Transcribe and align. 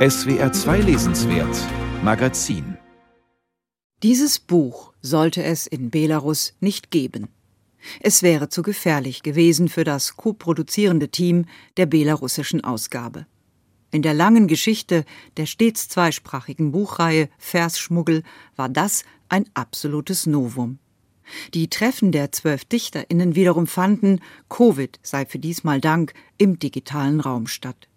SWR 0.00 0.50
2 0.50 0.80
Lesenswert 0.80 1.54
Magazin 2.02 2.78
Dieses 4.02 4.38
Buch 4.38 4.94
sollte 5.02 5.42
es 5.42 5.66
in 5.66 5.90
Belarus 5.90 6.54
nicht 6.58 6.90
geben. 6.90 7.28
Es 8.00 8.22
wäre 8.22 8.48
zu 8.48 8.62
gefährlich 8.62 9.22
gewesen 9.22 9.68
für 9.68 9.84
das 9.84 10.16
koproduzierende 10.16 11.10
Team 11.10 11.44
der 11.76 11.84
belarussischen 11.84 12.64
Ausgabe. 12.64 13.26
In 13.90 14.00
der 14.00 14.14
langen 14.14 14.48
Geschichte 14.48 15.04
der 15.36 15.44
stets 15.44 15.90
zweisprachigen 15.90 16.72
Buchreihe 16.72 17.28
Versschmuggel 17.36 18.22
war 18.56 18.70
das 18.70 19.04
ein 19.28 19.44
absolutes 19.52 20.24
Novum. 20.24 20.78
Die 21.52 21.68
Treffen 21.68 22.10
der 22.10 22.32
zwölf 22.32 22.64
DichterInnen 22.64 23.34
wiederum 23.34 23.66
fanden, 23.66 24.20
Covid 24.48 24.98
sei 25.02 25.26
für 25.26 25.38
diesmal 25.38 25.82
Dank, 25.82 26.14
im 26.38 26.58
digitalen 26.58 27.20
Raum 27.20 27.46
statt. 27.46 27.89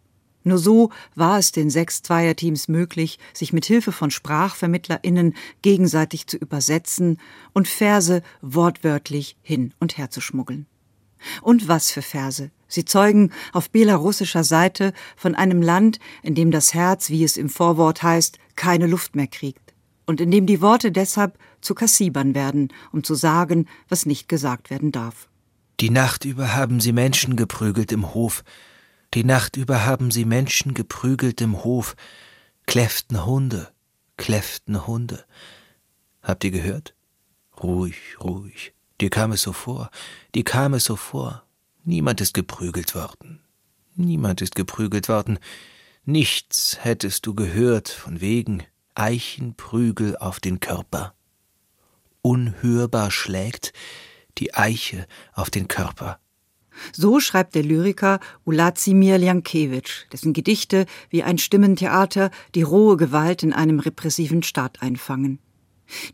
Nur 0.43 0.57
so 0.57 0.91
war 1.15 1.39
es 1.39 1.51
den 1.51 1.69
sechs 1.69 2.01
Zweierteams 2.01 2.67
möglich, 2.67 3.19
sich 3.33 3.53
mit 3.53 3.65
Hilfe 3.65 3.91
von 3.91 4.11
SprachvermittlerInnen 4.11 5.35
gegenseitig 5.61 6.27
zu 6.27 6.37
übersetzen 6.37 7.19
und 7.53 7.67
Verse 7.67 8.21
wortwörtlich 8.41 9.37
hin 9.41 9.73
und 9.79 9.97
her 9.97 10.09
zu 10.09 10.21
schmuggeln. 10.21 10.65
Und 11.41 11.67
was 11.67 11.91
für 11.91 12.01
Verse! 12.01 12.51
Sie 12.67 12.85
zeugen 12.85 13.31
auf 13.53 13.69
belarussischer 13.69 14.43
Seite 14.43 14.93
von 15.15 15.35
einem 15.35 15.61
Land, 15.61 15.99
in 16.23 16.35
dem 16.35 16.51
das 16.51 16.73
Herz, 16.73 17.09
wie 17.09 17.23
es 17.23 17.37
im 17.37 17.49
Vorwort 17.49 18.01
heißt, 18.01 18.39
keine 18.55 18.87
Luft 18.87 19.15
mehr 19.15 19.27
kriegt 19.27 19.63
und 20.05 20.21
in 20.21 20.31
dem 20.31 20.45
die 20.45 20.61
Worte 20.61 20.91
deshalb 20.91 21.37
zu 21.61 21.75
Kassibern 21.75 22.35
werden, 22.35 22.69
um 22.91 23.03
zu 23.03 23.15
sagen, 23.15 23.67
was 23.89 24.05
nicht 24.05 24.27
gesagt 24.27 24.69
werden 24.69 24.91
darf. 24.91 25.27
Die 25.79 25.89
Nacht 25.89 26.25
über 26.25 26.53
haben 26.55 26.79
sie 26.79 26.91
Menschen 26.91 27.35
geprügelt 27.35 27.91
im 27.91 28.13
Hof, 28.13 28.43
die 29.13 29.23
Nacht 29.23 29.57
über 29.57 29.85
haben 29.85 30.11
sie 30.11 30.25
Menschen 30.25 30.73
geprügelt 30.73 31.39
im 31.41 31.63
Hof, 31.63 31.95
kläfften 32.65 33.25
Hunde, 33.25 33.71
kläfften 34.17 34.87
Hunde. 34.87 35.25
Habt 36.21 36.43
ihr 36.43 36.51
gehört? 36.51 36.95
Ruhig, 37.61 37.95
ruhig. 38.19 38.73
Dir 39.01 39.09
kam 39.09 39.31
es 39.31 39.41
so 39.41 39.53
vor, 39.53 39.91
dir 40.33 40.43
kam 40.43 40.73
es 40.73 40.85
so 40.85 40.95
vor. 40.95 41.43
Niemand 41.83 42.21
ist 42.21 42.33
geprügelt 42.33 42.95
worden. 42.95 43.41
Niemand 43.95 44.41
ist 44.41 44.55
geprügelt 44.55 45.09
worden. 45.09 45.37
Nichts 46.05 46.77
hättest 46.81 47.25
du 47.25 47.35
gehört 47.35 47.89
von 47.89 48.21
wegen 48.21 48.63
Eichenprügel 48.95 50.17
auf 50.17 50.39
den 50.39 50.59
Körper. 50.59 51.13
Unhörbar 52.21 53.11
schlägt 53.11 53.73
die 54.37 54.53
Eiche 54.53 55.07
auf 55.33 55.49
den 55.49 55.67
Körper. 55.67 56.19
So 56.91 57.19
schreibt 57.19 57.55
der 57.55 57.63
Lyriker 57.63 58.19
Ulazimir 58.45 59.17
Ljankewitsch, 59.17 60.05
dessen 60.11 60.33
Gedichte 60.33 60.85
wie 61.09 61.23
ein 61.23 61.37
Stimmentheater 61.37 62.31
die 62.55 62.63
rohe 62.63 62.97
Gewalt 62.97 63.43
in 63.43 63.53
einem 63.53 63.79
repressiven 63.79 64.43
Staat 64.43 64.81
einfangen. 64.81 65.39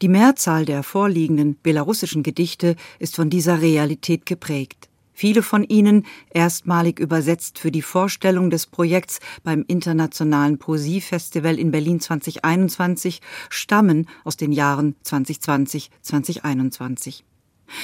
Die 0.02 0.10
Mehrzahl 0.10 0.66
der 0.66 0.84
vorliegenden 0.84 1.58
belarussischen 1.62 2.24
Gedichte 2.24 2.76
ist 2.98 3.16
von 3.16 3.30
dieser 3.30 3.62
Realität 3.62 4.26
geprägt. 4.26 4.90
Viele 5.20 5.44
von 5.44 5.66
ihnen, 5.66 6.06
erstmalig 6.30 6.98
übersetzt 6.98 7.60
für 7.60 7.72
die 7.72 7.82
Vorstellung 7.82 8.50
des 8.50 8.68
Projekts 8.68 9.20
beim 9.44 9.66
Internationalen 9.68 10.60
Poesiefestival 10.60 11.60
in 11.60 11.72
Berlin 11.72 12.00
2021, 12.00 13.20
stammen 13.50 14.08
aus 14.24 14.38
den 14.38 14.54
Jahren 14.54 14.96
2020, 15.04 15.92
2021. 16.02 17.26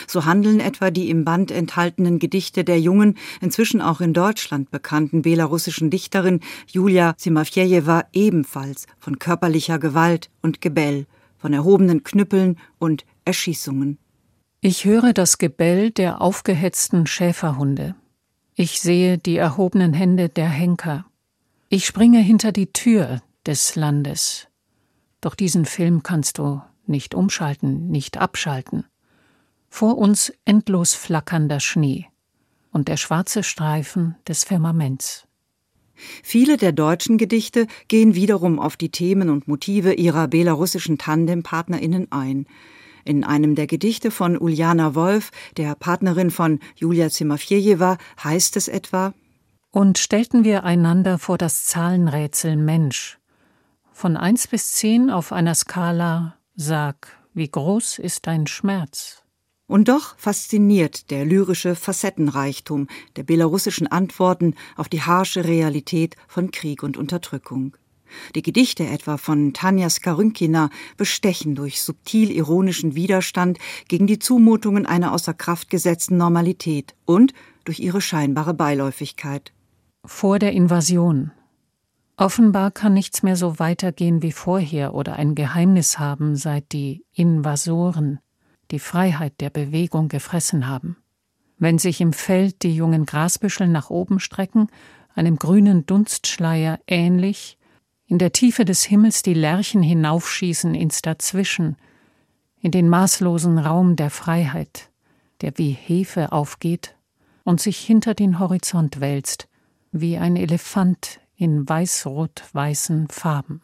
So 0.08 0.25
handeln 0.25 0.59
etwa 0.59 0.91
die 0.91 1.09
im 1.09 1.25
Band 1.25 1.52
enthaltenen 1.52 2.19
Gedichte 2.19 2.64
der 2.64 2.80
jungen, 2.80 3.17
inzwischen 3.41 3.81
auch 3.81 4.02
in 4.02 4.14
Deutschland 4.14 4.72
bekannten 4.72 5.22
belarussischen 5.22 5.89
Dichterin 5.89 6.39
Julia 6.67 7.14
Timofejewa 7.14 8.05
ebenfalls 8.14 8.88
von 9.00 9.19
körperlicher 9.19 9.80
Gewalt 9.80 10.30
und 10.42 10.61
Gebell, 10.61 11.05
von 11.38 11.53
erhobenen 11.53 12.03
Knüppeln 12.03 12.58
und 12.80 13.05
Erschießungen. 13.25 13.97
Ich 14.61 14.86
höre 14.86 15.14
das 15.14 15.37
Gebell 15.37 15.92
der 15.92 16.21
aufgehetzten 16.21 17.05
Schäferhunde. 17.05 17.95
Ich 18.55 18.80
sehe 18.80 19.17
die 19.17 19.37
erhobenen 19.37 19.93
Hände 19.93 20.30
der 20.30 20.49
Henker. 20.49 21.05
Ich 21.70 21.86
springe 21.86 22.20
hinter 22.20 22.52
die 22.52 22.71
Tür 22.71 23.21
des 23.45 23.76
Landes. 23.76 24.48
Doch 25.21 25.36
diesen 25.36 25.65
Film 25.65 26.04
kannst 26.04 26.37
du 26.37 26.61
nicht 26.87 27.15
umschalten, 27.15 27.89
nicht 27.89 28.17
abschalten. 28.17 28.86
Vor 29.77 29.97
uns 29.97 30.31
endlos 30.45 30.93
flackernder 30.93 31.59
Schnee 31.59 32.05
und 32.71 32.87
der 32.87 32.95
schwarze 32.95 33.43
Streifen 33.43 34.15
des 34.25 34.45
Firmaments. 34.45 35.27
Viele 36.23 36.55
der 36.55 36.71
deutschen 36.71 37.17
Gedichte 37.17 37.67
gehen 37.89 38.15
wiederum 38.15 38.58
auf 38.58 38.77
die 38.77 38.89
Themen 38.89 39.30
und 39.30 39.49
Motive 39.49 39.91
ihrer 39.91 40.30
belarussischen 40.30 40.97
Tandempartnerinnen 40.97 42.09
ein. 42.09 42.45
In 43.03 43.25
einem 43.25 43.55
der 43.55 43.67
Gedichte 43.67 44.11
von 44.11 44.39
Uljana 44.39 44.95
Wolf, 44.95 45.31
der 45.58 45.75
Partnerin 45.75 46.31
von 46.31 46.61
Julia 46.77 47.09
Zimafjejewa, 47.09 47.97
heißt 48.23 48.55
es 48.55 48.69
etwa 48.69 49.13
Und 49.71 49.97
stellten 49.97 50.45
wir 50.45 50.63
einander 50.63 51.19
vor 51.19 51.37
das 51.37 51.65
Zahlenrätsel 51.65 52.55
Mensch. 52.55 53.19
Von 53.92 54.15
eins 54.15 54.47
bis 54.47 54.71
zehn 54.71 55.09
auf 55.09 55.33
einer 55.33 55.53
Skala, 55.53 56.37
sag, 56.55 57.09
wie 57.33 57.49
groß 57.49 57.99
ist 57.99 58.25
dein 58.25 58.47
Schmerz? 58.47 59.24
Und 59.67 59.87
doch 59.87 60.15
fasziniert 60.17 61.09
der 61.09 61.26
lyrische 61.26 61.76
Facettenreichtum 61.76 62.87
der 63.15 63.23
belarussischen 63.23 63.87
Antworten 63.87 64.53
auf 64.76 64.89
die 64.89 65.02
harsche 65.02 65.45
Realität 65.45 66.15
von 66.27 66.52
Krieg 66.52 66.83
und 66.83 66.98
Unterdrückung. 66.98 67.75
Die 68.36 68.43
Gedichte 68.43 68.86
etwa 68.86 69.17
von 69.17 69.54
Tanja 69.54 69.89
Skarynkina 69.89 70.70
bestechen 70.98 71.55
durch 71.55 71.81
subtil 71.81 72.31
ironischen 72.31 72.93
Widerstand 72.95 73.58
gegen 73.87 74.05
die 74.05 74.20
Zumutungen 74.20 74.86
einer 74.86 75.11
außer 75.11 75.33
Kraft 75.33 75.70
gesetzten 75.70 76.17
Normalität 76.17 76.95
und 77.05 77.33
durch 77.64 77.80
ihre 77.80 78.02
scheinbare 78.02 78.54
Beiläufigkeit. 78.54 79.52
Vor 80.05 80.37
der 80.37 80.54
Invasion. 80.54 81.31
Offenbar 82.17 82.71
kann 82.71 82.93
nichts 82.93 83.23
mehr 83.23 83.36
so 83.36 83.59
weitergehen 83.59 84.21
wie 84.21 84.31
vorher 84.31 84.93
oder 84.93 85.17
ein 85.17 85.36
Geheimnis 85.36 85.99
haben, 85.99 86.36
seit 86.36 86.71
die 86.71 87.04
Invasoren 87.11 88.20
die 88.71 88.80
Freiheit 88.80 89.39
der 89.42 89.49
Bewegung 89.49 90.08
gefressen 90.08 90.67
haben. 90.67 90.98
Wenn 91.58 91.77
sich 91.77 92.02
im 92.02 92.14
Feld 92.14 92.64
die 92.64 92.76
jungen 92.76 93.05
Grasbüschel 93.05 93.67
nach 93.67 93.89
oben 93.89 94.20
strecken, 94.20 94.67
einem 95.14 95.37
grünen 95.37 95.86
Dunstschleier 95.86 96.80
ähnlich, 96.87 97.58
in 98.08 98.20
der 98.20 98.31
Tiefe 98.31 98.65
des 98.65 98.83
Himmels 98.83 99.23
die 99.23 99.33
Lerchen 99.33 99.81
hinaufschießen 99.81 100.75
ins 100.75 101.02
Dazwischen, 101.02 101.77
in 102.61 102.71
den 102.71 102.89
maßlosen 102.89 103.58
Raum 103.58 103.95
der 103.95 104.09
Freiheit, 104.09 104.92
der 105.42 105.58
wie 105.58 105.71
Hefe 105.71 106.31
aufgeht 106.31 106.95
und 107.43 107.61
sich 107.61 107.77
hinter 107.77 108.14
den 108.14 108.39
Horizont 108.39 108.99
wälzt, 108.99 109.48
wie 109.92 110.17
ein 110.17 110.36
Elefant 110.36 111.20
in 111.36 111.67
weiß-rot-weißen 111.67 113.08
Farben. 113.08 113.61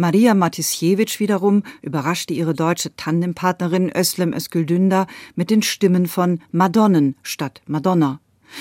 Maria 0.00 0.32
Matisjewitsch 0.32 1.20
wiederum 1.20 1.62
überraschte 1.82 2.32
ihre 2.32 2.54
deutsche 2.54 2.96
Tandempartnerin 2.96 3.92
Özlem 3.94 4.32
Özgüldünder 4.32 5.06
mit 5.34 5.50
den 5.50 5.60
Stimmen 5.60 6.06
von 6.06 6.40
Madonnen 6.52 7.16
statt 7.22 7.60
Madonna. 7.66 8.18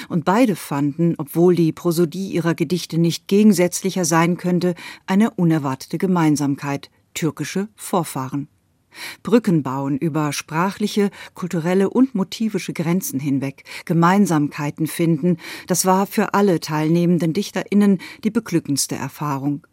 Und 0.10 0.26
beide 0.26 0.58
fanden, 0.58 1.16
obwohl 1.18 1.56
die 1.56 1.72
Prosodie 1.72 2.28
ihrer 2.32 2.56
Gedichte 2.56 2.98
nicht 2.98 3.30
gegensätzlicher 3.30 4.04
sein 4.04 4.36
könnte, 4.36 4.76
eine 5.06 5.32
unerwartete 5.32 5.98
Gemeinsamkeit, 5.98 6.92
türkische 7.14 7.70
Vorfahren. 7.74 8.50
Brücken 9.24 9.64
bauen 9.64 9.98
über 9.98 10.34
sprachliche, 10.34 11.10
kulturelle 11.36 11.90
und 11.90 12.16
motivische 12.16 12.74
Grenzen 12.74 13.18
hinweg, 13.18 13.64
Gemeinsamkeiten 13.86 14.88
finden, 14.88 15.38
das 15.68 15.86
war 15.86 16.06
für 16.06 16.34
alle 16.34 16.60
teilnehmenden 16.60 17.32
Dichterinnen 17.32 18.00
die 18.26 18.32
beglückendste 18.32 18.96
Erfahrung. 18.98 19.66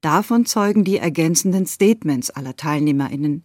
Davon 0.00 0.46
zeugen 0.46 0.84
die 0.84 0.98
ergänzenden 0.98 1.66
Statements 1.66 2.30
aller 2.30 2.56
Teilnehmerinnen. 2.56 3.44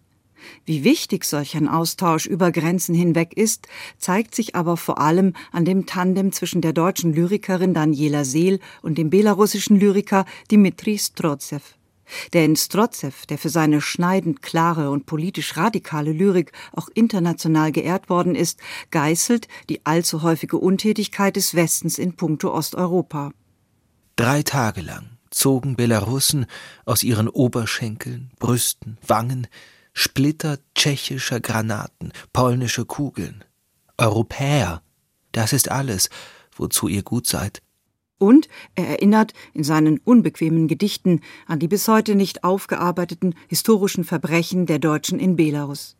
Wie 0.64 0.84
wichtig 0.84 1.24
solch 1.24 1.56
ein 1.56 1.68
Austausch 1.68 2.26
über 2.26 2.52
Grenzen 2.52 2.94
hinweg 2.94 3.32
ist, 3.36 3.68
zeigt 3.98 4.34
sich 4.34 4.54
aber 4.54 4.76
vor 4.76 5.00
allem 5.00 5.32
an 5.52 5.64
dem 5.64 5.86
Tandem 5.86 6.32
zwischen 6.32 6.60
der 6.60 6.72
deutschen 6.72 7.12
Lyrikerin 7.12 7.74
Daniela 7.74 8.24
Seel 8.24 8.60
und 8.82 8.98
dem 8.98 9.10
belarussischen 9.10 9.78
Lyriker 9.78 10.24
Dmitri 10.50 10.98
Strotsew. 10.98 11.60
Denn 12.34 12.54
Strotsew, 12.54 13.12
der 13.28 13.38
für 13.38 13.48
seine 13.48 13.80
schneidend 13.80 14.40
klare 14.40 14.90
und 14.90 15.06
politisch 15.06 15.56
radikale 15.56 16.12
Lyrik 16.12 16.52
auch 16.72 16.88
international 16.94 17.72
geehrt 17.72 18.08
worden 18.08 18.36
ist, 18.36 18.60
geißelt 18.92 19.48
die 19.68 19.84
allzu 19.84 20.22
häufige 20.22 20.58
Untätigkeit 20.58 21.34
des 21.34 21.56
Westens 21.56 21.98
in 21.98 22.14
puncto 22.14 22.54
Osteuropa. 22.54 23.32
Drei 24.14 24.42
Tage 24.42 24.82
lang 24.82 25.15
zogen 25.36 25.76
Belarussen 25.76 26.46
aus 26.84 27.02
ihren 27.02 27.28
Oberschenkeln, 27.28 28.30
Brüsten, 28.38 28.98
Wangen 29.06 29.46
Splitter 29.98 30.58
tschechischer 30.74 31.40
Granaten, 31.40 32.12
polnische 32.34 32.84
Kugeln. 32.84 33.44
Europäer, 33.96 34.82
das 35.32 35.54
ist 35.54 35.70
alles, 35.70 36.10
wozu 36.54 36.86
ihr 36.86 37.02
gut 37.02 37.26
seid. 37.26 37.62
Und 38.18 38.48
er 38.74 38.88
erinnert 38.88 39.32
in 39.54 39.64
seinen 39.64 39.98
unbequemen 39.98 40.68
Gedichten 40.68 41.20
an 41.46 41.58
die 41.58 41.68
bis 41.68 41.88
heute 41.88 42.14
nicht 42.14 42.44
aufgearbeiteten 42.44 43.34
historischen 43.48 44.04
Verbrechen 44.04 44.66
der 44.66 44.78
Deutschen 44.78 45.18
in 45.18 45.36
Belarus. 45.36 45.96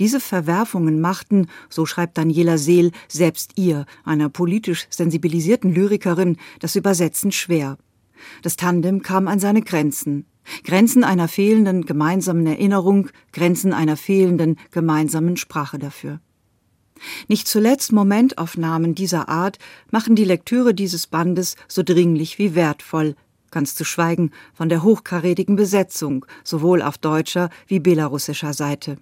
Diese 0.00 0.18
Verwerfungen 0.18 1.00
machten, 1.00 1.48
so 1.68 1.86
schreibt 1.86 2.18
Daniela 2.18 2.58
Seel, 2.58 2.90
selbst 3.06 3.52
ihr, 3.56 3.86
einer 4.04 4.28
politisch 4.28 4.86
sensibilisierten 4.90 5.72
Lyrikerin, 5.72 6.38
das 6.58 6.74
Übersetzen 6.74 7.30
schwer. 7.30 7.78
Das 8.42 8.56
Tandem 8.56 9.02
kam 9.02 9.28
an 9.28 9.38
seine 9.38 9.62
Grenzen. 9.62 10.26
Grenzen 10.64 11.04
einer 11.04 11.28
fehlenden 11.28 11.86
gemeinsamen 11.86 12.46
Erinnerung, 12.46 13.08
Grenzen 13.32 13.72
einer 13.72 13.96
fehlenden 13.96 14.58
gemeinsamen 14.70 15.36
Sprache 15.36 15.78
dafür. 15.78 16.20
Nicht 17.28 17.48
zuletzt 17.48 17.92
Momentaufnahmen 17.92 18.94
dieser 18.94 19.28
Art 19.28 19.58
machen 19.90 20.14
die 20.14 20.24
Lektüre 20.24 20.74
dieses 20.74 21.06
Bandes 21.06 21.56
so 21.68 21.82
dringlich 21.82 22.38
wie 22.38 22.54
wertvoll, 22.54 23.16
ganz 23.50 23.74
zu 23.74 23.84
schweigen 23.84 24.30
von 24.54 24.68
der 24.68 24.82
hochkarätigen 24.82 25.56
Besetzung, 25.56 26.24
sowohl 26.44 26.82
auf 26.82 26.98
deutscher 26.98 27.50
wie 27.66 27.80
belarussischer 27.80 28.52
Seite. 28.52 28.98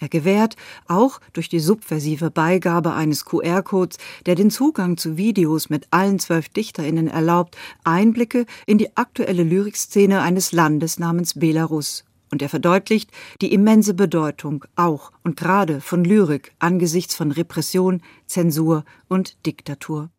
Er 0.00 0.08
gewährt, 0.08 0.56
auch 0.88 1.20
durch 1.34 1.50
die 1.50 1.60
subversive 1.60 2.30
Beigabe 2.30 2.94
eines 2.94 3.26
QR-Codes, 3.26 3.98
der 4.24 4.34
den 4.34 4.50
Zugang 4.50 4.96
zu 4.96 5.18
Videos 5.18 5.68
mit 5.68 5.86
allen 5.90 6.18
zwölf 6.18 6.48
DichterInnen 6.48 7.06
erlaubt, 7.06 7.56
Einblicke 7.84 8.46
in 8.66 8.78
die 8.78 8.96
aktuelle 8.96 9.42
Lyrikszene 9.42 10.22
eines 10.22 10.52
Landes 10.52 10.98
namens 10.98 11.34
Belarus 11.34 12.04
und 12.30 12.42
er 12.42 12.48
verdeutlicht 12.48 13.10
die 13.40 13.52
immense 13.52 13.94
Bedeutung 13.94 14.64
auch 14.76 15.12
und 15.22 15.36
gerade 15.36 15.80
von 15.80 16.04
Lyrik 16.04 16.52
angesichts 16.58 17.14
von 17.14 17.32
Repression, 17.32 18.02
Zensur 18.26 18.84
und 19.08 19.44
Diktatur. 19.46 20.10